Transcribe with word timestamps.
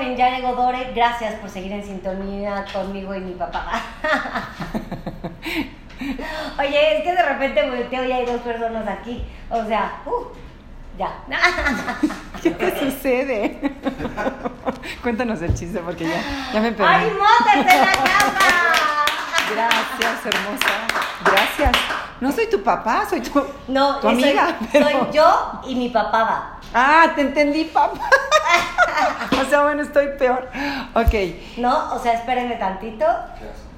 en 0.00 0.16
Ya 0.16 0.30
llegó 0.30 0.54
Dore. 0.54 0.92
Gracias 0.94 1.34
por 1.34 1.50
seguir 1.50 1.72
en 1.72 1.84
sintonía 1.84 2.64
conmigo 2.72 3.14
y 3.14 3.20
mi 3.20 3.32
papá. 3.32 3.82
Oye, 6.58 6.98
es 6.98 7.04
que 7.04 7.12
de 7.12 7.22
repente 7.22 7.70
volteo 7.70 8.04
y 8.04 8.12
hay 8.12 8.24
dos 8.24 8.40
personas 8.40 8.88
aquí. 8.88 9.24
O 9.50 9.64
sea, 9.66 10.00
uh, 10.06 10.26
ya. 10.98 11.12
¿Qué 12.42 12.50
te 12.50 12.78
sucede? 12.78 13.72
Cuéntanos 15.02 15.42
el 15.42 15.54
chiste 15.54 15.80
porque 15.80 16.04
ya, 16.04 16.22
ya 16.52 16.60
me 16.60 16.72
perdí. 16.72 16.92
¡Ay, 16.92 17.10
motas 17.10 17.56
en 17.56 17.80
la 17.80 17.92
cama! 17.92 19.04
Gracias, 19.54 20.26
hermosa. 20.26 20.89
No 22.20 22.30
soy 22.32 22.48
tu 22.50 22.62
papá, 22.62 23.04
soy 23.08 23.20
tu, 23.20 23.42
No, 23.68 23.96
tu 23.96 24.02
soy- 24.10 24.22
amiga. 24.22 24.46
soy, 24.58 24.68
pero- 24.72 25.10
yo 25.10 25.52
y 25.66 25.74
mi 25.74 25.88
papá 25.88 26.22
va. 26.24 26.56
Ah, 26.74 27.06
te 27.14 27.22
entendí, 27.22 27.64
papá. 27.64 27.98
o 29.40 29.44
sea, 29.48 29.62
bueno, 29.62 29.82
estoy 29.82 30.08
peor. 30.18 30.48
Ok. 30.94 31.14
No, 31.58 31.94
o 31.94 31.98
sea, 31.98 32.12
espérenme 32.14 32.56
tantito. 32.56 33.06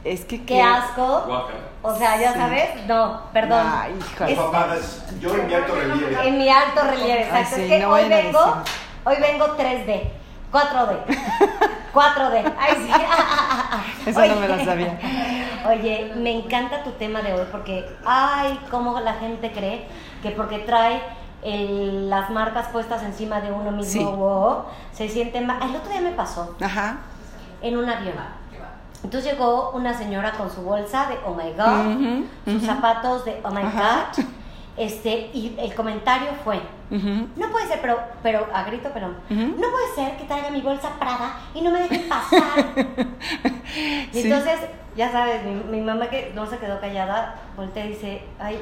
Es 0.04 0.24
que 0.24 0.44
Qué 0.44 0.60
asco. 0.60 1.22
Guácala. 1.26 1.58
O 1.82 1.94
sea, 1.96 2.16
ya 2.20 2.32
Sí. 2.32 2.38
sabes. 2.38 2.86
No, 2.86 3.22
perdón. 3.32 3.64
Ay, 3.72 3.96
híjole. 3.98 4.32
Es- 4.32 4.38
Papadas, 4.38 5.04
yo 5.20 5.34
en 5.34 5.46
mi 5.46 5.54
alto 5.54 5.74
relieve. 5.74 6.28
En 6.28 6.38
mi 6.38 6.48
alto 6.48 6.80
relieve, 6.82 7.22
exacto. 7.22 7.36
Ay, 7.38 7.54
sí, 7.54 7.62
es 7.62 7.68
que 7.68 7.78
no 7.78 7.90
hoy 7.90 8.08
vengo, 8.08 8.56
hoy 9.04 9.16
vengo 9.20 9.46
3D, 9.56 10.10
4D, 10.52 10.98
4D. 11.94 12.52
Ay, 12.58 12.74
sí. 12.76 12.90
Eso 14.10 14.26
no 14.26 14.36
me 14.36 14.48
lo 14.48 14.64
sabía. 14.64 14.98
Oye, 15.68 16.12
me 16.16 16.30
encanta 16.38 16.82
tu 16.82 16.90
tema 16.92 17.22
de 17.22 17.32
hoy 17.32 17.46
porque, 17.50 17.88
ay, 18.04 18.58
cómo 18.70 18.98
la 19.00 19.14
gente 19.14 19.50
cree 19.52 19.86
que 20.22 20.30
porque 20.30 20.58
trae 20.60 21.00
el- 21.42 22.10
las 22.10 22.30
marcas 22.30 22.68
puestas 22.68 23.02
encima 23.02 23.40
de 23.40 23.50
uno 23.52 23.70
mismo, 23.70 23.92
Sí. 23.92 24.04
wow, 24.04 24.64
se 24.92 25.08
siente 25.08 25.40
mal. 25.40 25.58
El 25.62 25.74
otro 25.76 25.90
día 25.90 26.00
me 26.00 26.10
pasó 26.12 26.54
Ajá. 26.60 26.98
en 27.62 27.76
un 27.78 27.88
avión. 27.88 28.14
Entonces 29.04 29.32
llegó 29.32 29.70
una 29.72 29.94
señora 29.94 30.32
con 30.32 30.48
su 30.50 30.62
bolsa 30.62 31.06
de 31.06 31.18
Oh 31.26 31.34
My 31.34 31.52
God, 31.56 32.24
sus 32.44 32.62
zapatos 32.64 33.24
de 33.24 33.40
Oh 33.42 33.50
My 33.50 33.62
Ajá. 33.62 34.08
God, 34.16 34.24
este, 34.76 35.30
y 35.34 35.54
el 35.58 35.74
comentario 35.74 36.28
fue, 36.44 36.60
no 36.90 37.48
puede 37.50 37.66
ser, 37.68 37.80
pero, 37.80 37.98
pero 38.22 38.46
a 38.52 38.64
grito, 38.64 38.90
pero 38.92 39.08
no 39.28 39.66
puede 39.70 39.94
ser 39.94 40.16
que 40.16 40.24
traiga 40.24 40.50
mi 40.50 40.60
bolsa 40.60 40.98
Prada 40.98 41.36
y 41.54 41.60
no 41.60 41.70
me 41.70 41.80
dejen 41.80 42.08
pasar. 42.08 42.64
Y 44.12 44.20
entonces, 44.20 44.60
ya 44.94 45.10
sabes, 45.10 45.42
mi, 45.44 45.54
mi 45.78 45.80
mamá 45.80 46.10
que 46.10 46.32
no 46.34 46.46
se 46.46 46.58
quedó 46.58 46.78
callada, 46.80 47.36
voltea 47.56 47.86
y 47.86 47.88
dice, 47.90 48.22
ay, 48.38 48.58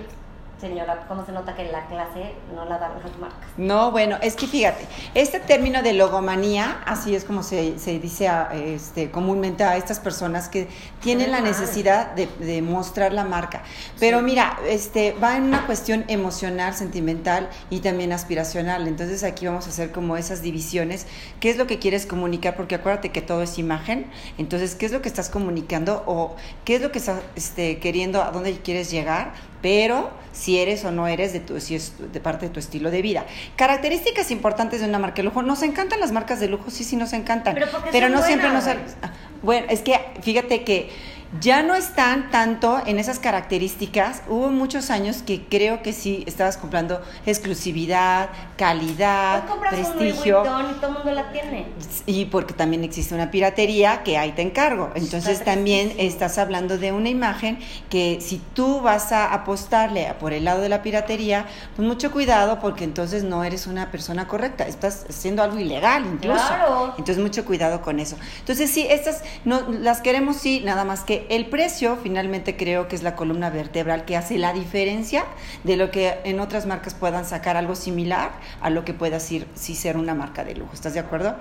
señora, 0.60 1.06
¿cómo 1.08 1.24
se 1.24 1.32
nota 1.32 1.54
que 1.54 1.62
en 1.62 1.72
la 1.72 1.86
clase 1.86 2.34
no 2.54 2.64
la 2.66 2.78
dan 2.78 2.92
las 3.02 3.16
marcas? 3.18 3.48
No, 3.56 3.90
bueno, 3.90 4.18
es 4.20 4.36
que 4.36 4.46
fíjate, 4.46 4.86
este 5.14 5.40
término 5.40 5.82
de 5.82 5.94
logomanía, 5.94 6.82
así 6.84 7.14
es 7.14 7.24
como 7.24 7.42
se, 7.42 7.78
se 7.78 7.98
dice 7.98 8.28
a, 8.28 8.50
este, 8.54 9.10
comúnmente 9.10 9.64
a 9.64 9.76
estas 9.76 10.00
personas 10.00 10.48
que 10.48 10.68
tienen 11.00 11.30
la 11.32 11.40
necesidad 11.40 12.12
de, 12.12 12.26
de 12.38 12.60
mostrar 12.60 13.12
la 13.12 13.24
marca. 13.24 13.62
Pero 13.98 14.20
mira, 14.20 14.58
este, 14.68 15.12
va 15.12 15.36
en 15.36 15.44
una 15.44 15.66
cuestión 15.66 16.04
emocional, 16.08 16.74
sentimental 16.74 17.48
y 17.70 17.80
también 17.80 18.12
aspiracional. 18.12 18.86
Entonces 18.86 19.24
aquí 19.24 19.46
vamos 19.46 19.66
a 19.66 19.70
hacer 19.70 19.92
como 19.92 20.16
esas 20.16 20.42
divisiones. 20.42 21.06
¿Qué 21.40 21.50
es 21.50 21.56
lo 21.56 21.66
que 21.66 21.78
quieres 21.78 22.04
comunicar? 22.04 22.56
Porque 22.56 22.74
acuérdate 22.74 23.10
que 23.10 23.22
todo 23.22 23.42
es 23.42 23.58
imagen. 23.58 24.10
Entonces, 24.36 24.74
¿qué 24.74 24.86
es 24.86 24.92
lo 24.92 25.00
que 25.00 25.08
estás 25.08 25.30
comunicando 25.30 26.02
o 26.06 26.36
qué 26.64 26.76
es 26.76 26.82
lo 26.82 26.92
que 26.92 26.98
estás 26.98 27.22
este, 27.34 27.78
queriendo, 27.78 28.22
a 28.22 28.30
dónde 28.30 28.58
quieres 28.60 28.90
llegar? 28.90 29.32
Pero 29.62 30.10
si 30.32 30.58
eres 30.58 30.84
o 30.84 30.90
no 30.90 31.06
eres 31.06 31.32
de 31.32 31.40
tu, 31.40 31.60
si 31.60 31.74
es 31.74 31.94
de 32.12 32.20
parte 32.20 32.46
de 32.46 32.52
tu 32.52 32.60
estilo 32.60 32.90
de 32.90 33.02
vida. 33.02 33.26
Características 33.56 34.30
importantes 34.30 34.80
de 34.80 34.88
una 34.88 34.98
marca 34.98 35.16
de 35.16 35.24
lujo. 35.24 35.42
Nos 35.42 35.62
encantan 35.62 36.00
las 36.00 36.12
marcas 36.12 36.40
de 36.40 36.48
lujo, 36.48 36.70
sí, 36.70 36.84
sí 36.84 36.96
nos 36.96 37.12
encantan. 37.12 37.56
Pero 37.92 38.08
no 38.08 38.22
siempre 38.22 38.50
nos. 38.50 38.66
Ah, 38.66 39.12
Bueno, 39.42 39.66
es 39.70 39.80
que 39.80 39.98
fíjate 40.22 40.64
que 40.64 40.90
ya 41.38 41.62
no 41.62 41.74
están 41.76 42.30
tanto 42.30 42.82
en 42.86 42.98
esas 42.98 43.20
características. 43.20 44.22
Hubo 44.28 44.48
muchos 44.48 44.90
años 44.90 45.22
que 45.22 45.44
creo 45.44 45.80
que 45.80 45.92
sí 45.92 46.24
estabas 46.26 46.56
comprando 46.56 47.00
exclusividad, 47.24 48.30
calidad, 48.56 49.46
compras 49.46 49.74
un 49.74 49.80
Louis 49.80 50.14
prestigio. 50.14 50.40
Y 50.40 50.44
todo 50.44 50.88
el 50.88 50.92
mundo 50.94 51.12
la 51.12 51.30
tiene. 51.30 51.66
Y 52.06 52.24
porque 52.26 52.52
también 52.52 52.82
existe 52.82 53.14
una 53.14 53.30
piratería 53.30 54.02
que 54.02 54.18
ahí 54.18 54.32
te 54.32 54.42
encargo. 54.42 54.90
Entonces 54.94 55.38
Está 55.38 55.54
también 55.54 55.94
estás 55.98 56.38
hablando 56.38 56.78
de 56.78 56.90
una 56.90 57.08
imagen 57.08 57.58
que 57.88 58.18
si 58.20 58.40
tú 58.54 58.80
vas 58.80 59.12
a 59.12 59.32
apostarle 59.32 60.12
por 60.18 60.32
el 60.32 60.44
lado 60.44 60.60
de 60.60 60.68
la 60.68 60.82
piratería, 60.82 61.46
pues 61.76 61.86
mucho 61.86 62.10
cuidado 62.10 62.58
porque 62.58 62.82
entonces 62.82 63.22
no 63.22 63.44
eres 63.44 63.68
una 63.68 63.90
persona 63.90 64.26
correcta, 64.26 64.66
estás 64.66 65.06
haciendo 65.08 65.42
algo 65.42 65.58
ilegal 65.58 66.06
incluso. 66.06 66.46
Claro. 66.46 66.94
Entonces 66.98 67.18
mucho 67.18 67.44
cuidado 67.44 67.82
con 67.82 68.00
eso. 68.00 68.16
Entonces 68.40 68.70
sí, 68.70 68.86
estas 68.90 69.22
no, 69.44 69.62
las 69.68 70.00
queremos 70.00 70.36
sí, 70.36 70.62
nada 70.64 70.84
más 70.84 71.02
que 71.02 71.19
el 71.28 71.46
precio 71.46 71.98
finalmente 72.02 72.56
creo 72.56 72.88
que 72.88 72.96
es 72.96 73.02
la 73.02 73.14
columna 73.14 73.50
vertebral 73.50 74.04
que 74.04 74.16
hace 74.16 74.38
la 74.38 74.52
diferencia 74.52 75.24
de 75.64 75.76
lo 75.76 75.90
que 75.90 76.18
en 76.24 76.40
otras 76.40 76.66
marcas 76.66 76.94
puedan 76.94 77.24
sacar 77.24 77.56
algo 77.56 77.74
similar 77.74 78.32
a 78.60 78.70
lo 78.70 78.84
que 78.84 78.94
pueda 78.94 79.20
ser, 79.20 79.46
sí 79.54 79.74
ser 79.74 79.96
una 79.96 80.14
marca 80.14 80.44
de 80.44 80.54
lujo. 80.54 80.72
¿Estás 80.72 80.94
de 80.94 81.00
acuerdo? 81.00 81.36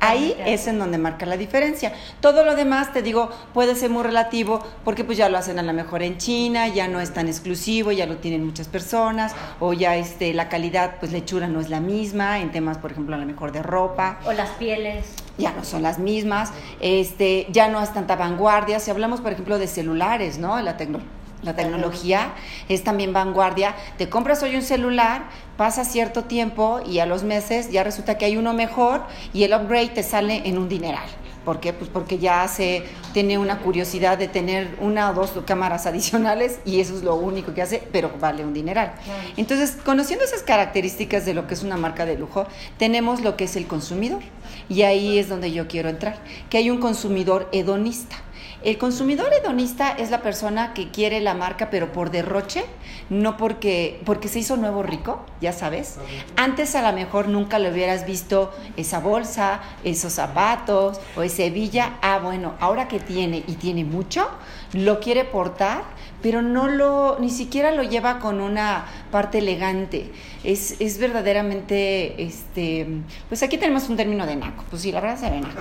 Ahí 0.00 0.36
es 0.46 0.66
en 0.66 0.78
donde 0.78 0.98
marca 0.98 1.26
la 1.26 1.36
diferencia. 1.36 1.92
Todo 2.20 2.44
lo 2.44 2.56
demás, 2.56 2.92
te 2.92 3.02
digo, 3.02 3.30
puede 3.52 3.74
ser 3.74 3.90
muy 3.90 4.02
relativo 4.02 4.60
porque 4.84 5.04
pues 5.04 5.18
ya 5.18 5.28
lo 5.28 5.38
hacen 5.38 5.58
a 5.58 5.62
lo 5.62 5.72
mejor 5.72 6.02
en 6.02 6.18
China, 6.18 6.68
ya 6.68 6.88
no 6.88 7.00
es 7.00 7.12
tan 7.12 7.28
exclusivo, 7.28 7.92
ya 7.92 8.06
lo 8.06 8.18
tienen 8.18 8.44
muchas 8.44 8.68
personas, 8.68 9.34
o 9.60 9.72
ya 9.72 9.96
este, 9.96 10.34
la 10.34 10.48
calidad, 10.48 10.96
pues 11.00 11.12
la 11.12 11.18
hechura 11.18 11.48
no 11.48 11.60
es 11.60 11.70
la 11.70 11.80
misma, 11.80 12.40
en 12.40 12.50
temas, 12.50 12.78
por 12.78 12.92
ejemplo, 12.92 13.14
a 13.14 13.18
lo 13.18 13.26
mejor 13.26 13.52
de 13.52 13.62
ropa, 13.62 14.18
O 14.26 14.32
las 14.32 14.50
pieles. 14.50 15.23
Ya 15.38 15.52
no 15.52 15.64
son 15.64 15.82
las 15.82 15.98
mismas, 15.98 16.52
este, 16.80 17.46
ya 17.50 17.68
no 17.68 17.82
es 17.82 17.92
tanta 17.92 18.16
vanguardia. 18.16 18.80
Si 18.80 18.90
hablamos, 18.90 19.20
por 19.20 19.32
ejemplo, 19.32 19.58
de 19.58 19.66
celulares, 19.66 20.38
¿no? 20.38 20.60
La, 20.60 20.76
tecno- 20.78 21.00
la 21.42 21.54
tecnología 21.56 22.32
es 22.68 22.84
también 22.84 23.12
vanguardia. 23.12 23.74
Te 23.98 24.08
compras 24.08 24.42
hoy 24.42 24.54
un 24.56 24.62
celular, 24.62 25.24
pasa 25.56 25.84
cierto 25.84 26.24
tiempo 26.24 26.80
y 26.86 27.00
a 27.00 27.06
los 27.06 27.24
meses 27.24 27.70
ya 27.70 27.82
resulta 27.84 28.16
que 28.16 28.24
hay 28.26 28.36
uno 28.36 28.52
mejor 28.52 29.02
y 29.32 29.42
el 29.44 29.52
upgrade 29.54 29.88
te 29.88 30.02
sale 30.02 30.42
en 30.48 30.58
un 30.58 30.68
dineral. 30.68 31.08
¿Por 31.44 31.60
qué? 31.60 31.72
Pues 31.72 31.90
porque 31.90 32.18
ya 32.18 32.46
se 32.48 32.84
tiene 33.12 33.38
una 33.38 33.58
curiosidad 33.58 34.16
de 34.16 34.28
tener 34.28 34.76
una 34.80 35.10
o 35.10 35.14
dos 35.14 35.32
cámaras 35.46 35.86
adicionales 35.86 36.60
y 36.64 36.80
eso 36.80 36.96
es 36.96 37.02
lo 37.02 37.14
único 37.16 37.54
que 37.54 37.62
hace, 37.62 37.82
pero 37.92 38.10
vale 38.20 38.44
un 38.44 38.54
dineral. 38.54 38.94
Entonces, 39.36 39.76
conociendo 39.84 40.24
esas 40.24 40.42
características 40.42 41.26
de 41.26 41.34
lo 41.34 41.46
que 41.46 41.54
es 41.54 41.62
una 41.62 41.76
marca 41.76 42.06
de 42.06 42.16
lujo, 42.16 42.46
tenemos 42.78 43.20
lo 43.20 43.36
que 43.36 43.44
es 43.44 43.56
el 43.56 43.66
consumidor. 43.66 44.22
Y 44.68 44.82
ahí 44.82 45.18
es 45.18 45.28
donde 45.28 45.52
yo 45.52 45.68
quiero 45.68 45.88
entrar, 45.88 46.18
que 46.48 46.58
hay 46.58 46.70
un 46.70 46.78
consumidor 46.78 47.48
hedonista. 47.52 48.16
El 48.64 48.78
consumidor 48.78 49.30
hedonista 49.34 49.90
es 49.92 50.10
la 50.10 50.22
persona 50.22 50.72
que 50.72 50.90
quiere 50.90 51.20
la 51.20 51.34
marca, 51.34 51.68
pero 51.68 51.92
por 51.92 52.10
derroche, 52.10 52.64
no 53.10 53.36
porque, 53.36 54.00
porque 54.06 54.26
se 54.28 54.38
hizo 54.38 54.56
nuevo 54.56 54.82
rico, 54.82 55.20
ya 55.42 55.52
sabes. 55.52 55.98
Antes 56.36 56.74
a 56.74 56.80
lo 56.80 56.96
mejor 56.96 57.28
nunca 57.28 57.58
le 57.58 57.70
hubieras 57.70 58.06
visto 58.06 58.54
esa 58.78 59.00
bolsa, 59.00 59.60
esos 59.84 60.14
zapatos 60.14 60.98
o 61.14 61.22
ese 61.22 61.50
villa. 61.50 61.98
Ah, 62.00 62.20
bueno, 62.22 62.54
ahora 62.58 62.88
que 62.88 63.00
tiene 63.00 63.44
y 63.46 63.56
tiene 63.56 63.84
mucho, 63.84 64.26
lo 64.72 64.98
quiere 64.98 65.24
portar, 65.24 65.82
pero 66.22 66.40
no 66.40 66.68
lo, 66.68 67.18
ni 67.20 67.28
siquiera 67.28 67.70
lo 67.70 67.82
lleva 67.82 68.18
con 68.18 68.40
una 68.40 68.86
parte 69.10 69.38
elegante. 69.38 70.10
Es, 70.42 70.80
es 70.80 70.96
verdaderamente, 70.96 72.22
este, 72.22 72.86
pues 73.28 73.42
aquí 73.42 73.58
tenemos 73.58 73.90
un 73.90 73.98
término 73.98 74.24
de 74.24 74.36
naco. 74.36 74.64
Pues 74.70 74.80
sí, 74.80 74.90
la 74.90 75.02
verdad 75.02 75.18
se 75.18 75.28
ve 75.28 75.42
naco. 75.42 75.60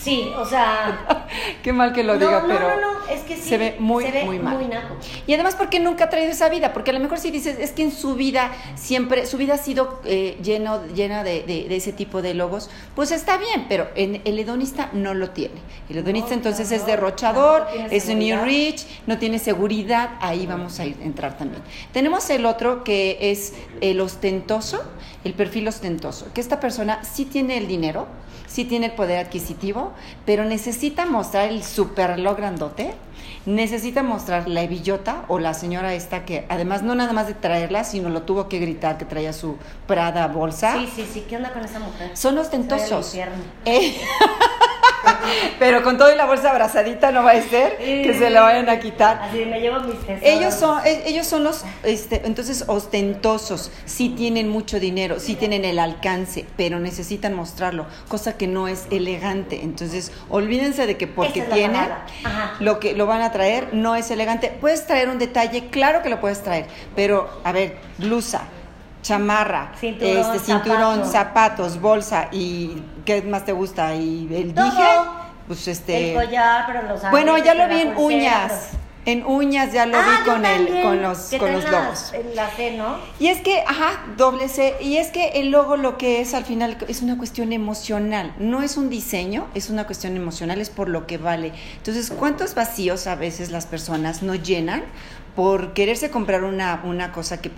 Sí, 0.00 0.32
o 0.34 0.46
sea. 0.46 1.26
Qué 1.62 1.74
mal 1.74 1.92
que 1.92 2.02
lo 2.04 2.14
no, 2.14 2.20
diga, 2.20 2.37
no, 2.42 2.46
pero 2.48 2.68
no, 2.68 2.80
no, 2.80 3.08
es 3.08 3.20
que 3.22 3.36
sí. 3.36 3.48
se 3.48 3.58
ve 3.58 3.76
muy, 3.78 4.04
se 4.04 4.10
ve 4.12 4.24
muy 4.24 4.38
mal. 4.38 4.56
Muy 4.56 4.66
naco. 4.66 4.94
Y 5.26 5.34
además 5.34 5.54
porque 5.56 5.80
nunca 5.80 6.04
ha 6.04 6.10
traído 6.10 6.30
esa 6.30 6.48
vida, 6.48 6.72
porque 6.72 6.90
a 6.90 6.94
lo 6.94 7.00
mejor 7.00 7.18
si 7.18 7.30
dices, 7.30 7.56
es 7.58 7.72
que 7.72 7.82
en 7.82 7.92
su 7.92 8.14
vida 8.14 8.52
siempre, 8.76 9.26
su 9.26 9.36
vida 9.36 9.54
ha 9.54 9.58
sido 9.58 10.00
eh, 10.04 10.38
lleno, 10.42 10.86
llena 10.94 11.24
de, 11.24 11.42
de- 11.42 11.68
de 11.68 11.76
ese 11.76 11.92
tipo 11.92 12.22
de 12.22 12.34
logos, 12.34 12.70
pues 12.94 13.10
está 13.12 13.36
bien, 13.38 13.66
pero 13.68 13.88
en, 13.94 14.20
el 14.24 14.38
hedonista 14.38 14.90
no 14.92 15.14
lo 15.14 15.30
tiene. 15.30 15.60
El 15.88 15.98
hedonista 15.98 16.34
entonces 16.34 16.70
es 16.72 16.84
derrochador, 16.86 17.66
es 17.90 18.08
un 18.08 18.18
new 18.18 18.44
rich, 18.44 18.86
no 19.06 19.18
tiene 19.18 19.38
seguridad, 19.38 20.10
ahí 20.20 20.46
vamos 20.46 20.78
a 20.80 20.84
ir- 20.86 20.96
entrar 21.02 21.36
también. 21.36 21.62
Tenemos 21.92 22.28
el 22.30 22.46
otro 22.46 22.84
que 22.84 23.18
es 23.30 23.54
el 23.80 24.00
ostentoso, 24.00 24.82
el 25.24 25.34
perfil 25.34 25.68
ostentoso, 25.68 26.32
que 26.32 26.40
esta 26.40 26.60
persona 26.60 27.02
sí 27.04 27.24
tiene 27.24 27.56
el 27.58 27.66
dinero, 27.66 28.06
sí 28.46 28.64
tiene 28.64 28.86
el 28.86 28.92
poder 28.92 29.18
adquisitivo, 29.18 29.92
pero 30.24 30.44
necesita 30.44 31.04
mostrar 31.06 31.48
el 31.50 31.62
super 31.62 32.18
reloj 32.28 32.36
grandote, 32.36 32.94
necesita 33.46 34.02
mostrar 34.02 34.48
la 34.48 34.66
billota 34.66 35.24
o 35.28 35.38
la 35.38 35.54
señora 35.54 35.94
esta 35.94 36.24
que 36.24 36.46
además 36.48 36.82
no 36.82 36.94
nada 36.94 37.12
más 37.12 37.26
de 37.26 37.34
traerla, 37.34 37.84
sino 37.84 38.10
lo 38.10 38.22
tuvo 38.22 38.48
que 38.48 38.58
gritar 38.58 38.98
que 38.98 39.04
traía 39.04 39.32
su 39.32 39.56
Prada 39.86 40.26
bolsa. 40.28 40.74
Sí, 40.74 40.88
sí, 40.94 41.08
sí. 41.10 41.24
¿Qué 41.28 41.36
onda 41.36 41.52
con 41.52 41.64
esa 41.64 41.78
mujer? 41.78 42.10
Son 42.14 42.36
ostentosos. 42.36 43.14
Eh, 43.64 43.96
Pero 45.58 45.82
con 45.82 45.98
todo 45.98 46.12
y 46.12 46.16
la 46.16 46.26
bolsa 46.26 46.50
abrazadita 46.50 47.10
no 47.10 47.22
va 47.24 47.32
a 47.32 47.42
ser 47.42 47.76
que 47.78 48.14
se 48.18 48.30
la 48.30 48.42
vayan 48.42 48.68
a 48.68 48.78
quitar. 48.80 49.20
Así 49.22 49.44
me 49.44 49.60
llevo 49.60 49.80
mis 49.80 49.98
tesoros. 50.00 50.22
Ellos 50.22 50.54
son, 50.54 50.86
e- 50.86 51.02
ellos 51.06 51.26
son 51.26 51.44
los, 51.44 51.64
este, 51.82 52.22
entonces, 52.26 52.64
ostentosos, 52.66 53.70
sí 53.84 54.10
tienen 54.10 54.48
mucho 54.48 54.80
dinero, 54.80 55.20
sí 55.20 55.34
tienen 55.34 55.64
el 55.64 55.78
alcance, 55.78 56.44
pero 56.56 56.78
necesitan 56.80 57.34
mostrarlo, 57.34 57.86
cosa 58.08 58.36
que 58.36 58.46
no 58.46 58.68
es 58.68 58.86
elegante. 58.90 59.60
Entonces, 59.62 60.12
olvídense 60.28 60.86
de 60.86 60.96
que 60.96 61.06
porque 61.06 61.40
es. 61.40 61.46
Ajá. 62.24 62.54
lo 62.60 62.78
que 62.80 62.94
lo 62.94 63.06
van 63.06 63.22
a 63.22 63.32
traer 63.32 63.68
no 63.72 63.96
es 63.96 64.10
elegante. 64.10 64.52
Puedes 64.60 64.86
traer 64.86 65.08
un 65.08 65.18
detalle, 65.18 65.68
claro 65.68 66.02
que 66.02 66.08
lo 66.08 66.20
puedes 66.20 66.42
traer, 66.42 66.66
pero, 66.94 67.28
a 67.44 67.52
ver, 67.52 67.76
blusa, 67.98 68.42
chamarra, 69.02 69.72
Cinturón, 69.78 70.16
este, 70.34 70.38
cinturón, 70.40 70.96
zapato. 71.06 71.10
zapatos, 71.12 71.80
bolsa 71.80 72.28
y 72.32 72.82
¿qué 73.04 73.22
más 73.22 73.44
te 73.44 73.52
gusta? 73.52 73.94
Y 73.94 74.28
el 74.34 74.54
Todo. 74.54 75.17
Pues 75.48 75.66
este... 75.66 76.10
El 76.10 76.14
collar, 76.26 76.64
pero 76.66 76.82
los 76.82 77.10
Bueno, 77.10 77.36
ya 77.38 77.54
lo 77.54 77.66
vi 77.68 77.80
en 77.80 77.96
uñas. 77.96 78.77
En 79.06 79.24
uñas 79.24 79.72
ya 79.72 79.86
lo 79.86 79.96
Ah, 79.96 80.04
vi 80.24 80.30
con 80.30 80.44
el, 80.44 80.82
con 80.82 81.00
los, 81.02 81.18
con 81.38 81.50
los 81.52 81.64
la- 81.64 81.70
logos. 81.70 82.12
La 82.34 82.50
C, 82.50 82.76
¿no? 82.76 82.96
Y 83.18 83.28
es 83.28 83.40
que, 83.40 83.60
ajá, 83.66 84.04
doble 84.18 84.48
C, 84.48 84.74
y 84.82 84.98
es 84.98 85.08
que 85.08 85.28
el 85.40 85.50
logo 85.50 85.76
lo 85.78 85.96
que 85.96 86.20
es 86.20 86.34
al 86.34 86.44
final 86.44 86.76
es 86.88 87.00
una 87.00 87.16
cuestión 87.16 87.52
emocional, 87.54 88.34
no 88.38 88.62
es 88.62 88.76
un 88.76 88.90
diseño, 88.90 89.46
es 89.54 89.70
una 89.70 89.86
cuestión 89.86 90.14
emocional, 90.16 90.60
es 90.60 90.68
por 90.68 90.88
lo 90.90 91.06
que 91.06 91.16
vale. 91.16 91.52
Entonces, 91.78 92.10
¿cuántos 92.10 92.54
vacíos 92.54 93.06
a 93.06 93.14
veces 93.14 93.50
las 93.50 93.64
personas 93.66 94.22
no 94.22 94.34
llenan 94.34 94.82
por 95.34 95.72
quererse 95.72 96.10
comprar 96.10 96.42
una, 96.42 96.80
una 96.84 97.12
cosa 97.12 97.40
que 97.40 97.48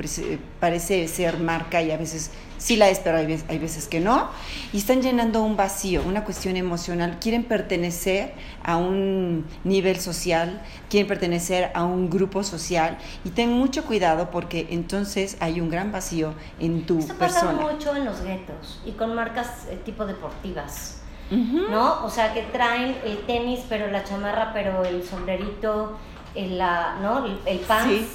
parece 0.60 1.08
ser 1.08 1.38
marca 1.38 1.80
y 1.82 1.90
a 1.90 1.96
veces 1.96 2.30
sí 2.58 2.76
la 2.76 2.90
es, 2.90 2.98
pero 2.98 3.16
hay 3.16 3.24
veces, 3.24 3.46
hay 3.48 3.58
veces 3.58 3.88
que 3.88 4.00
no, 4.00 4.28
y 4.74 4.76
están 4.76 5.00
llenando 5.00 5.42
un 5.42 5.56
vacío, 5.56 6.02
una 6.06 6.24
cuestión 6.24 6.56
emocional, 6.58 7.16
quieren 7.22 7.42
pertenecer 7.42 8.34
a 8.62 8.76
un 8.76 9.46
nivel 9.64 9.98
social, 9.98 10.60
quieren 10.90 11.08
pertenecer 11.08 11.39
a 11.74 11.84
un 11.84 12.10
grupo 12.10 12.42
social, 12.42 12.98
y 13.24 13.30
ten 13.30 13.50
mucho 13.52 13.84
cuidado 13.84 14.30
porque 14.30 14.68
entonces 14.70 15.36
hay 15.40 15.60
un 15.60 15.70
gran 15.70 15.90
vacío 15.90 16.34
en 16.58 16.84
tu 16.86 16.98
Esto 16.98 17.14
pasa 17.14 17.40
persona. 17.40 17.72
mucho 17.72 17.96
en 17.96 18.04
los 18.04 18.20
guetos 18.22 18.80
y 18.84 18.92
con 18.92 19.14
marcas 19.14 19.66
eh, 19.70 19.80
tipo 19.84 20.04
deportivas. 20.06 20.96
¿no? 21.30 22.04
O 22.04 22.10
sea, 22.10 22.34
que 22.34 22.42
traen 22.42 22.96
el 23.04 23.18
tenis, 23.24 23.60
pero 23.68 23.86
la 23.88 24.02
chamarra, 24.02 24.52
pero 24.52 24.84
el 24.84 25.04
sombrerito, 25.04 25.96
el, 26.34 26.58
la, 26.58 26.96
¿no? 27.00 27.24
El, 27.24 27.38
el 27.46 27.58
pants. 27.60 27.88
Sí. 27.88 28.08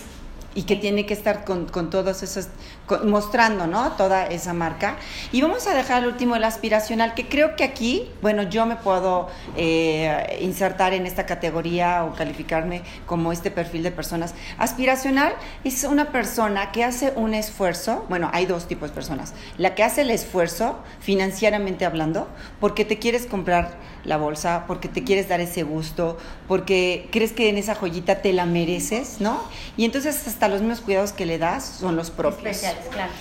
Y 0.56 0.64
que 0.64 0.76
tiene 0.78 1.06
que 1.06 1.14
estar 1.14 1.44
con, 1.44 1.66
con 1.68 1.90
todas 1.90 2.24
esas, 2.24 2.48
con- 2.88 3.10
mostrando, 3.10 3.68
¿no? 3.68 3.92
Toda 3.92 4.26
esa 4.28 4.54
marca. 4.54 4.96
Y 5.34 5.42
vamos 5.42 5.68
a 5.68 5.74
dejar 5.76 5.98
al 6.04 6.08
último 6.08 6.36
el 6.38 6.44
aspiracional, 6.46 7.14
que 7.14 7.28
creo 7.28 7.56
que 7.58 7.66
aquí, 7.66 8.10
bueno, 8.22 8.44
yo 8.44 8.66
me 8.66 8.78
puedo 8.78 9.28
eh, 9.58 10.40
insertar 10.42 10.94
en 10.94 11.06
esta 11.06 11.26
categoría 11.26 12.06
o 12.06 12.14
calificarme 12.16 12.84
como 13.06 13.34
este 13.34 13.52
perfil 13.52 13.84
de 13.84 13.92
personas. 13.92 14.34
Aspiracional 14.58 15.34
es 15.66 15.84
una 15.84 16.12
persona 16.14 16.72
que 16.72 16.86
hace 16.86 17.12
un 17.18 17.34
esfuerzo, 17.34 18.06
bueno, 18.08 18.30
hay 18.34 18.46
dos 18.46 18.66
tipos 18.66 18.90
de 18.90 18.96
personas. 18.96 19.34
La 19.58 19.76
que 19.76 19.84
hace 19.84 20.02
el 20.02 20.10
esfuerzo, 20.10 20.80
financieramente 21.02 21.86
hablando, 21.86 22.30
porque 22.62 22.86
te 22.86 22.98
quieres 22.98 23.26
comprar 23.26 23.76
la 24.06 24.18
bolsa, 24.18 24.64
porque 24.68 24.88
te 24.88 25.04
quieres 25.04 25.28
dar 25.28 25.42
ese 25.42 25.64
gusto, 25.64 26.18
porque 26.48 27.10
crees 27.12 27.34
que 27.34 27.50
en 27.50 27.58
esa 27.58 27.76
joyita 27.76 28.22
te 28.22 28.32
la 28.34 28.46
mereces, 28.46 29.20
¿no? 29.20 29.42
Y 29.78 29.84
entonces 29.84 30.28
hasta 30.28 30.45
los 30.48 30.62
mismos 30.62 30.82
cuidados 30.82 31.12
que 31.12 31.26
le 31.26 31.38
das 31.38 31.66
son 31.66 31.96
los 31.96 32.12
propios. 32.12 32.56
Especiales, 32.56 32.86
claro. 32.92 33.12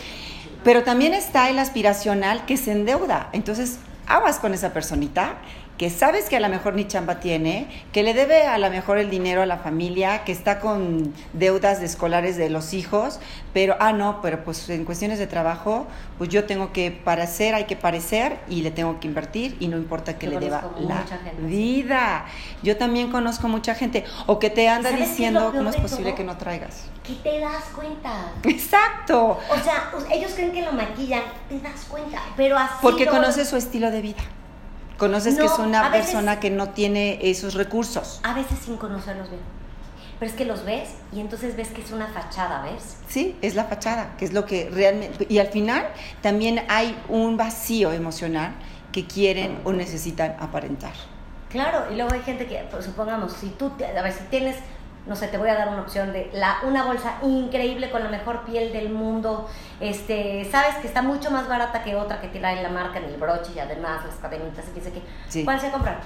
Pero 0.62 0.82
también 0.82 1.12
está 1.14 1.50
el 1.50 1.58
aspiracional 1.58 2.46
que 2.46 2.56
se 2.56 2.72
endeuda. 2.72 3.28
Entonces, 3.32 3.78
aguas 4.06 4.38
con 4.38 4.54
esa 4.54 4.72
personita 4.72 5.36
que 5.78 5.90
sabes 5.90 6.28
que 6.28 6.36
a 6.36 6.40
lo 6.40 6.48
mejor 6.48 6.74
ni 6.74 6.86
chamba 6.86 7.18
tiene, 7.18 7.66
que 7.92 8.04
le 8.04 8.14
debe 8.14 8.46
a 8.46 8.58
lo 8.58 8.70
mejor 8.70 8.98
el 8.98 9.10
dinero 9.10 9.42
a 9.42 9.46
la 9.46 9.56
familia, 9.58 10.22
que 10.22 10.30
está 10.30 10.60
con 10.60 11.12
deudas 11.32 11.80
de 11.80 11.86
escolares 11.86 12.36
de 12.36 12.48
los 12.48 12.74
hijos, 12.74 13.18
pero, 13.52 13.76
ah, 13.80 13.92
no, 13.92 14.20
pero 14.22 14.44
pues 14.44 14.68
en 14.70 14.84
cuestiones 14.84 15.18
de 15.18 15.26
trabajo, 15.26 15.86
pues 16.16 16.30
yo 16.30 16.44
tengo 16.44 16.72
que 16.72 16.92
parecer, 16.92 17.56
hay 17.56 17.64
que 17.64 17.74
parecer 17.74 18.38
y 18.48 18.62
le 18.62 18.70
tengo 18.70 19.00
que 19.00 19.08
invertir 19.08 19.56
y 19.58 19.66
no 19.66 19.76
importa 19.76 20.16
que 20.16 20.26
Yo 20.26 20.32
le 20.38 20.46
deba 20.46 20.62
la 20.78 21.04
vida. 21.40 22.26
Yo 22.62 22.76
también 22.76 23.10
conozco 23.10 23.48
mucha 23.48 23.74
gente, 23.74 24.04
o 24.26 24.38
que 24.38 24.50
te 24.50 24.68
anda 24.68 24.90
¿Sabes 24.90 24.98
qué 24.98 25.02
es 25.02 25.08
lo 25.08 25.12
diciendo 25.16 25.52
cómo 25.56 25.70
es 25.70 25.76
posible 25.76 26.10
todo? 26.10 26.14
que 26.16 26.24
no 26.24 26.36
traigas. 26.36 26.84
¿Qué 27.02 27.14
te 27.14 27.40
das 27.40 27.64
cuenta? 27.74 28.32
Exacto. 28.44 29.38
O 29.50 29.62
sea, 29.62 29.90
ellos 30.10 30.32
creen 30.34 30.52
que 30.52 30.62
lo 30.62 30.72
maquillan, 30.72 31.22
te 31.48 31.58
das 31.60 31.84
cuenta, 31.88 32.20
pero 32.36 32.56
así 32.56 32.74
Porque 32.80 33.04
lo- 33.06 33.10
conoces 33.10 33.48
su 33.48 33.56
estilo 33.56 33.90
de 33.90 34.00
vida. 34.00 34.22
Conoces 34.98 35.38
que 35.38 35.44
es 35.46 35.58
una 35.58 35.88
veces- 35.88 36.06
persona 36.06 36.40
que 36.40 36.50
no 36.50 36.70
tiene 36.70 37.18
esos 37.22 37.54
recursos. 37.54 38.20
A 38.22 38.34
veces 38.34 38.58
sin 38.64 38.76
conocerlos 38.76 39.28
bien. 39.30 39.42
Pero 40.20 40.30
es 40.30 40.36
que 40.36 40.44
los 40.44 40.64
ves 40.64 40.90
y 41.12 41.20
entonces 41.20 41.56
ves 41.56 41.68
que 41.68 41.82
es 41.82 41.90
una 41.90 42.06
fachada, 42.06 42.62
¿ves? 42.62 42.98
Sí, 43.08 43.36
es 43.42 43.56
la 43.56 43.64
fachada, 43.64 44.14
que 44.16 44.24
es 44.24 44.32
lo 44.32 44.44
que 44.46 44.70
realmente... 44.72 45.26
Y 45.28 45.38
al 45.38 45.48
final 45.48 45.86
también 46.22 46.64
hay 46.68 46.96
un 47.08 47.36
vacío 47.36 47.92
emocional 47.92 48.54
que 48.92 49.06
quieren 49.06 49.58
o 49.64 49.72
necesitan 49.72 50.36
aparentar. 50.38 50.92
Claro, 51.50 51.92
y 51.92 51.96
luego 51.96 52.12
hay 52.14 52.22
gente 52.22 52.46
que, 52.46 52.64
pues, 52.70 52.84
supongamos, 52.84 53.32
si 53.32 53.48
tú, 53.50 53.72
a 53.96 54.02
ver, 54.02 54.12
si 54.12 54.22
tienes, 54.30 54.56
no 55.06 55.14
sé, 55.16 55.28
te 55.28 55.36
voy 55.38 55.48
a 55.50 55.54
dar 55.54 55.68
una 55.68 55.82
opción 55.82 56.12
de 56.12 56.30
la, 56.32 56.56
una 56.62 56.84
bolsa 56.84 57.18
increíble 57.22 57.90
con 57.90 58.02
la 58.02 58.08
mejor 58.08 58.44
piel 58.44 58.72
del 58.72 58.88
mundo, 58.90 59.48
este, 59.80 60.48
sabes 60.50 60.76
que 60.76 60.86
está 60.86 61.02
mucho 61.02 61.30
más 61.30 61.46
barata 61.48 61.82
que 61.82 61.94
otra 61.94 62.20
que 62.20 62.28
trae 62.28 62.62
la 62.62 62.70
marca 62.70 62.98
en 62.98 63.04
el 63.04 63.16
broche 63.16 63.52
y 63.54 63.58
además 63.58 64.04
las 64.06 64.14
cadenitas 64.16 64.64
y 64.68 64.72
dice 64.72 64.92
que, 64.92 65.02
Sí. 65.28 65.44
¿cuál 65.44 65.60
se 65.60 65.70
comprar? 65.70 65.98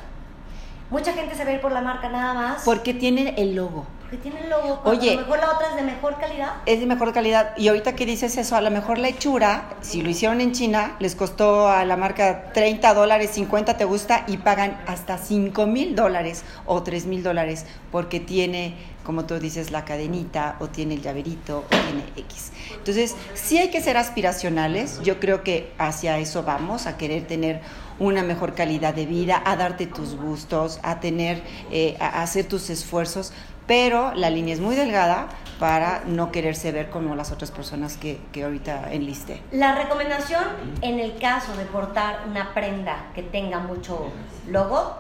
Mucha 0.91 1.13
gente 1.13 1.35
se 1.35 1.45
va 1.45 1.51
a 1.51 1.55
ir 1.55 1.61
por 1.61 1.73
la 1.73 1.83
marca 1.83 2.09
nada 2.09 2.33
más 2.33 2.63
Porque 2.65 2.95
tienen 2.95 3.35
el 3.37 3.55
logo. 3.55 3.87
porque 4.01 4.17
tiene 4.17 4.41
el 4.41 4.49
logo, 4.49 4.81
Oye. 4.85 5.11
a 5.11 5.15
lo 5.17 5.21
mejor 5.21 5.39
la 5.39 5.51
otra 5.53 5.69
es 5.69 5.77
de 5.77 5.83
mejor 5.83 6.19
calidad. 6.19 6.55
Es 6.65 6.81
de 6.81 6.87
mejor 6.87 7.13
calidad. 7.13 7.55
Y 7.59 7.69
ahorita 7.69 7.95
que 7.95 8.07
dices 8.07 8.39
eso, 8.39 8.57
a 8.57 8.63
lo 8.63 8.71
mejor 8.71 8.97
la 8.97 9.09
hechura, 9.09 9.65
si 9.83 10.01
lo 10.01 10.09
hicieron 10.09 10.41
en 10.41 10.53
China, 10.53 10.97
les 10.99 11.15
costó 11.15 11.69
a 11.69 11.85
la 11.85 11.99
marca 11.99 12.45
30 12.55 12.95
dólares, 12.95 13.33
50 13.35 13.77
te 13.77 13.85
gusta, 13.85 14.25
y 14.27 14.39
pagan 14.39 14.81
hasta 14.87 15.19
5 15.19 15.67
mil 15.67 15.95
dólares 15.95 16.43
o 16.65 16.83
3 16.83 17.05
mil 17.05 17.23
dólares 17.23 17.67
porque 17.93 18.19
tiene, 18.19 18.77
como 19.05 19.27
tú 19.27 19.39
dices, 19.39 19.71
la 19.71 19.85
cadenita, 19.85 20.57
o 20.61 20.69
tiene 20.69 20.95
el 20.95 21.03
llaverito, 21.03 21.59
o 21.59 21.69
tiene 21.69 22.05
X. 22.17 22.53
Entonces, 22.73 23.15
sí 23.35 23.59
hay 23.59 23.69
que 23.69 23.83
ser 23.83 23.99
aspiracionales. 23.99 25.01
Yo 25.03 25.21
creo 25.21 25.43
que 25.45 25.71
hacia 25.77 26.17
eso 26.17 26.45
vamos, 26.45 26.87
a 26.87 26.97
querer 26.97 27.27
tener 27.27 27.61
una 27.99 28.23
mejor 28.23 28.55
calidad 28.55 28.95
de 28.95 29.07
vida, 29.07 29.43
a 29.45 29.57
darte 29.57 29.87
tus 29.87 30.17
gustos, 30.17 30.81
a 30.83 31.01
tener, 31.01 31.43
eh, 31.71 31.97
a 32.01 32.23
hacer 32.23 32.47
tus 32.47 32.71
esfuerzos, 32.71 33.33
pero 33.67 34.15
la 34.15 34.31
línea 34.31 34.55
es 34.55 34.61
muy 34.61 34.77
delgada 34.77 35.29
para 35.59 36.03
no 36.07 36.31
quererse 36.33 36.73
ver 36.73 36.89
como 36.89 37.15
las 37.15 37.33
otras 37.33 37.51
personas 37.51 37.97
que, 37.97 38.21
que 38.33 38.45
ahorita 38.45 38.93
enlisté. 38.93 39.43
La 39.53 39.75
recomendación 39.75 40.43
en 40.83 41.01
el 41.01 41.19
caso 41.19 41.57
de 41.57 41.65
portar 41.65 42.21
una 42.29 42.55
prenda 42.55 43.07
que 43.15 43.23
tenga 43.23 43.59
mucho 43.59 44.11
logo, 44.47 44.99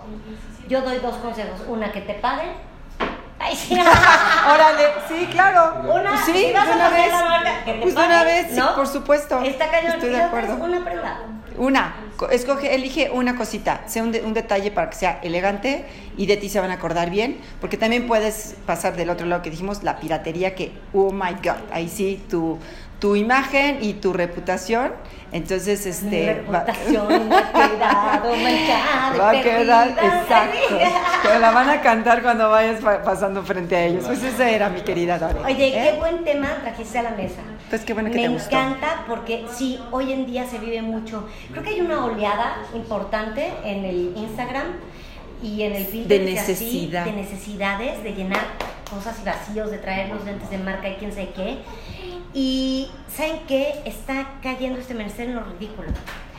yo 0.68 0.82
doy 0.82 0.98
dos 0.98 1.16
consejos. 1.16 1.62
Una, 1.66 1.92
que 1.92 2.02
te 2.02 2.14
paguen. 2.14 2.50
Ay, 3.38 3.56
sí. 3.56 3.74
Órale, 4.52 4.84
sí, 5.08 5.26
claro. 5.30 5.88
Una, 5.90 6.24
sí, 6.24 6.32
si 6.32 6.52
vas 6.52 6.66
de 6.66 6.72
a 6.72 6.76
una 6.76 6.88
vez. 6.90 7.12
la 7.12 7.22
marca, 7.22 7.64
que 7.64 7.72
te 7.72 7.80
Pues 7.80 7.94
una 7.94 8.24
vez, 8.24 8.46
sí, 8.50 8.60
por 8.74 8.86
supuesto. 8.86 9.40
Está 9.42 9.70
cañón. 9.70 9.92
Estoy 9.92 10.10
de 10.10 10.20
acuerdo. 10.20 10.56
Una 10.56 10.84
prenda. 10.84 11.20
Una, 11.56 11.94
escoge, 12.30 12.74
elige 12.74 13.10
una 13.10 13.36
cosita, 13.36 13.82
sea 13.86 14.02
un, 14.02 14.12
de- 14.12 14.22
un 14.22 14.34
detalle 14.34 14.70
para 14.70 14.90
que 14.90 14.96
sea 14.96 15.20
elegante 15.22 15.84
y 16.16 16.26
de 16.26 16.36
ti 16.36 16.48
se 16.48 16.60
van 16.60 16.70
a 16.70 16.74
acordar 16.74 17.10
bien, 17.10 17.38
porque 17.60 17.76
también 17.76 18.06
puedes 18.06 18.56
pasar 18.66 18.96
del 18.96 19.10
otro 19.10 19.26
lado 19.26 19.42
que 19.42 19.50
dijimos, 19.50 19.82
la 19.82 19.96
piratería, 19.98 20.54
que, 20.54 20.72
oh 20.92 21.12
my 21.12 21.34
god, 21.42 21.56
ahí 21.72 21.88
sí, 21.88 22.20
tu, 22.28 22.58
tu 22.98 23.14
imagen 23.16 23.78
y 23.80 23.94
tu 23.94 24.12
reputación, 24.12 24.92
entonces, 25.30 25.84
Mi 25.84 25.90
este... 25.90 26.42
va- 26.50 26.64
reputación 26.64 27.32
ha 27.32 27.52
quedado 27.52 28.34
manchada 28.36 29.12
y 29.14 29.18
Va 29.18 29.30
a 29.30 29.42
quedar, 29.42 29.88
exacto. 29.90 30.78
Que 31.22 31.38
la 31.38 31.50
van 31.50 31.68
a 31.70 31.80
cantar 31.82 32.22
cuando 32.22 32.48
vayas 32.50 32.80
pa- 32.80 33.02
pasando 33.02 33.42
frente 33.42 33.76
a 33.76 33.84
ellos. 33.84 34.04
Pues 34.06 34.22
esa 34.22 34.48
era 34.50 34.68
mi 34.70 34.80
querida 34.80 35.18
Dore. 35.18 35.40
Oye, 35.44 35.68
¿eh? 35.68 35.90
qué 35.92 35.98
buen 35.98 36.24
tema 36.24 36.48
trajiste 36.62 36.98
a 36.98 37.02
la 37.02 37.10
mesa. 37.10 37.42
Pues 37.68 37.82
qué 37.84 37.92
bueno 37.92 38.10
que 38.10 38.16
Me 38.16 38.22
te 38.22 38.28
gustó. 38.28 38.48
encanta 38.56 39.04
porque 39.06 39.44
sí, 39.52 39.78
hoy 39.90 40.12
en 40.12 40.26
día 40.26 40.46
se 40.46 40.58
vive 40.58 40.80
mucho. 40.82 41.28
Creo 41.50 41.62
que 41.62 41.70
hay 41.70 41.80
una 41.80 42.04
oleada 42.04 42.62
importante 42.74 43.52
en 43.64 43.84
el 43.84 44.12
Instagram 44.16 44.66
y 45.42 45.62
en 45.62 45.74
el 45.74 45.84
Pinterest 45.86 46.38
así, 46.48 46.64
necesidad. 46.64 47.04
de 47.04 47.12
necesidades, 47.12 48.02
de 48.02 48.12
llenar 48.14 48.40
cosas 48.90 49.18
y 49.22 49.24
vacíos, 49.26 49.70
de 49.70 49.78
traer 49.78 50.08
los 50.08 50.24
lentes 50.24 50.48
de 50.50 50.58
marca 50.58 50.88
y 50.88 50.94
quién 50.94 51.12
sabe 51.12 51.30
qué. 51.36 51.58
Y 52.32 52.90
¿saben 53.14 53.40
qué? 53.46 53.74
Está 53.84 54.38
cayendo 54.42 54.78
este 54.80 54.94
menester 54.94 55.28
en 55.28 55.34
lo 55.36 55.44
ridículo. 55.44 55.88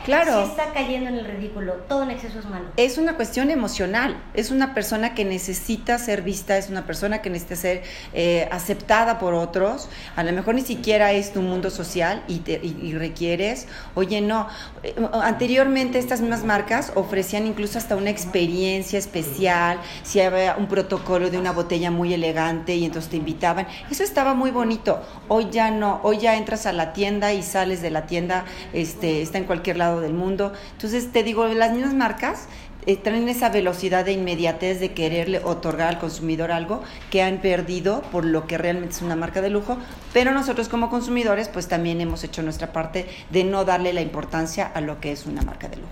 Claro. 0.04 0.44
sí 0.44 0.50
está 0.50 0.72
cayendo 0.72 1.08
en 1.10 1.16
el 1.18 1.24
ridículo. 1.26 1.74
Todo 1.88 2.02
en 2.04 2.10
exceso 2.10 2.38
es 2.38 2.46
malo. 2.46 2.66
Es 2.76 2.98
una 2.98 3.14
cuestión 3.16 3.50
emocional, 3.50 4.16
es 4.34 4.50
una 4.50 4.74
persona 4.74 5.14
que 5.14 5.24
necesita 5.24 5.98
ser 5.98 6.22
vista, 6.22 6.56
es 6.56 6.70
una 6.70 6.86
persona 6.86 7.20
que 7.22 7.30
necesita 7.30 7.56
ser 7.56 7.82
eh, 8.14 8.48
aceptada 8.50 9.18
por 9.18 9.34
otros, 9.34 9.88
a 10.16 10.22
lo 10.22 10.32
mejor 10.32 10.54
ni 10.54 10.62
siquiera 10.62 11.12
es 11.12 11.32
tu 11.32 11.42
mundo 11.42 11.70
social 11.70 12.22
y, 12.28 12.38
te- 12.40 12.60
y- 12.62 12.78
y 12.82 12.94
requieres, 12.94 13.66
oye, 13.94 14.20
no, 14.20 14.48
Eh, 14.82 14.94
anteriormente 15.22 15.98
estas 15.98 16.22
mismas 16.22 16.42
marcas 16.44 16.92
ofrecían 16.94 17.46
incluso 17.46 17.76
hasta 17.76 17.96
una 17.96 18.08
experiencia 18.08 18.98
especial, 18.98 19.78
si 20.02 20.20
había 20.20 20.56
un 20.56 20.68
protocolo 20.68 21.28
de 21.28 21.36
una 21.38 21.52
botella 21.52 21.90
muy 21.90 22.14
elegante 22.14 22.74
y 22.76 22.86
entonces 22.86 23.10
te 23.10 23.18
invitaban, 23.18 23.66
eso 23.90 24.02
estaba 24.02 24.32
muy 24.32 24.50
bonito, 24.50 25.02
hoy 25.28 25.48
ya 25.50 25.70
no, 25.70 26.00
hoy 26.02 26.16
ya 26.18 26.36
entras 26.36 26.64
a 26.64 26.72
la 26.72 26.94
tienda 26.94 27.34
y 27.34 27.42
sales 27.42 27.82
de 27.82 27.90
la 27.90 28.06
tienda, 28.06 28.46
este, 28.72 29.20
está 29.20 29.36
en 29.36 29.44
cualquier 29.44 29.76
lado 29.76 29.89
del 29.98 30.12
mundo, 30.12 30.52
entonces 30.72 31.10
te 31.10 31.24
digo, 31.24 31.48
las 31.48 31.72
mismas 31.72 31.94
marcas 31.94 32.46
eh, 32.86 32.96
traen 32.96 33.28
esa 33.28 33.50
velocidad 33.50 34.04
de 34.04 34.12
inmediatez 34.12 34.80
de 34.80 34.92
quererle 34.92 35.40
otorgar 35.44 35.88
al 35.88 35.98
consumidor 35.98 36.50
algo 36.50 36.82
que 37.10 37.22
han 37.22 37.38
perdido 37.38 38.00
por 38.12 38.24
lo 38.24 38.46
que 38.46 38.56
realmente 38.56 38.94
es 38.94 39.02
una 39.02 39.16
marca 39.16 39.42
de 39.42 39.50
lujo, 39.50 39.76
pero 40.12 40.32
nosotros 40.32 40.68
como 40.68 40.88
consumidores 40.88 41.48
pues 41.48 41.68
también 41.68 42.00
hemos 42.00 42.24
hecho 42.24 42.42
nuestra 42.42 42.72
parte 42.72 43.06
de 43.30 43.44
no 43.44 43.64
darle 43.64 43.92
la 43.92 44.00
importancia 44.00 44.66
a 44.66 44.80
lo 44.80 45.00
que 45.00 45.12
es 45.12 45.26
una 45.26 45.42
marca 45.42 45.68
de 45.68 45.76
lujo. 45.76 45.90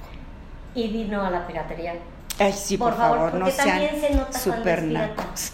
Y 0.74 0.88
di 0.88 1.04
no 1.04 1.22
a 1.22 1.30
la 1.30 1.46
piratería. 1.46 1.94
Ay, 2.38 2.52
sí, 2.52 2.76
por, 2.76 2.90
Por 2.90 2.98
favor, 2.98 3.16
favor, 3.18 3.34
no 3.34 3.40
porque 3.46 3.52
sean 3.52 3.68
también 3.68 4.00
se 4.00 4.14
nota 4.14 4.38
super 4.38 4.82
nacos. 4.84 5.52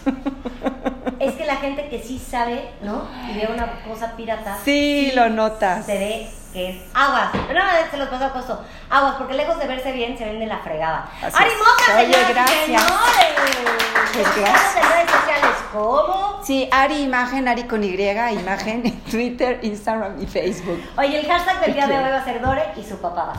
Es 1.19 1.33
que 1.33 1.45
la 1.45 1.55
gente 1.55 1.89
que 1.89 1.99
sí 1.99 2.19
sabe, 2.19 2.69
¿no? 2.83 3.07
Y 3.31 3.37
ve 3.37 3.47
una 3.51 3.81
cosa 3.83 4.15
pirata. 4.15 4.57
Sí, 4.63 5.11
lo 5.15 5.29
notas. 5.29 5.85
Se 5.85 5.97
ve 5.97 6.27
que 6.55 6.69
es 6.69 6.77
aguas. 6.93 7.29
Pero 7.47 7.59
no, 7.59 7.69
se 7.91 7.97
los 7.97 8.07
pasó 8.07 8.25
a 8.25 8.29
costo. 8.31 8.63
Aguas, 8.89 9.15
porque 9.17 9.33
lejos 9.33 9.59
de 9.59 9.67
verse 9.67 9.91
bien, 9.91 10.17
se 10.17 10.23
ven 10.23 10.39
de 10.39 10.45
la 10.47 10.59
fregada. 10.59 11.05
Así 11.21 11.35
¡Ari 11.37 11.51
es. 11.51 11.57
Moca, 11.57 11.97
Oye, 11.99 12.13
señoras 12.13 12.29
gracias. 12.33 12.65
señores! 12.65 13.35
Pues 14.13 14.35
gracias. 14.37 14.75
en 14.77 14.89
redes 14.91 15.11
sociales 15.11 15.55
como... 15.73 16.41
Sí, 16.45 16.69
Ari 16.71 17.01
Imagen, 17.01 17.47
Ari 17.49 17.63
con 17.63 17.83
Y, 17.83 17.93
Imagen 18.39 18.85
en 18.85 19.01
Twitter, 19.01 19.59
Instagram 19.63 20.21
y 20.21 20.25
Facebook. 20.27 20.81
Oye, 20.97 21.19
el 21.19 21.27
hashtag 21.27 21.59
del 21.59 21.73
día 21.73 21.87
de 21.87 21.97
hoy 21.97 22.03
va 22.09 22.17
a 22.17 22.23
ser 22.23 22.41
Dore 22.41 22.63
y 22.77 22.83
su 22.83 22.97
papada. 23.01 23.33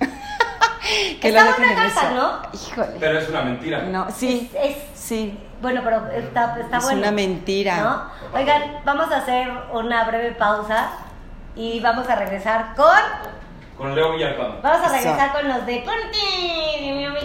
Que 1.20 1.28
Está 1.28 1.44
buena 1.56 1.86
eso. 1.86 2.10
¿no? 2.14 2.42
Híjole. 2.52 2.96
Pero 3.00 3.18
es 3.18 3.28
una 3.28 3.42
mentira. 3.42 3.82
No, 3.82 4.10
sí, 4.10 4.50
Es, 4.54 4.76
es- 4.76 4.82
sí. 4.94 5.38
Bueno, 5.62 5.80
pero 5.84 6.06
está, 6.12 6.56
está 6.60 6.76
Es 6.78 6.84
bueno. 6.84 6.98
una 7.00 7.10
mentira. 7.12 7.76
¿no? 7.78 8.02
Oigan, 8.38 8.80
vamos 8.84 9.10
a 9.12 9.16
hacer 9.18 9.48
una 9.72 10.04
breve 10.04 10.32
pausa 10.32 10.90
y 11.56 11.80
vamos 11.80 12.08
a 12.08 12.16
regresar 12.16 12.74
con... 12.76 12.86
Con 13.76 13.94
Leo 13.94 14.12
Villalpando. 14.12 14.60
Vamos 14.62 14.86
a 14.86 14.92
regresar 14.92 15.32
con 15.32 15.48
los 15.48 15.66
de 15.66 15.84
Conti. 15.84 17.16